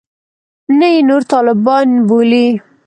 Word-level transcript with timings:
نه 0.77 0.87
یې 0.93 0.99
نور 1.09 1.21
طالبان 1.33 1.87
بولي. 2.07 2.47